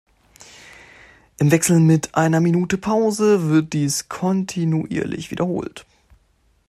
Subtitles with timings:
[1.37, 5.85] Im Wechsel mit einer Minute Pause wird dies kontinuierlich wiederholt.